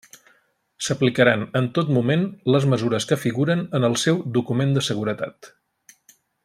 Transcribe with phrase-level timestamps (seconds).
[0.85, 5.55] S'aplicaran en tot moment les mesures que figuren en el seu Document de seguretat.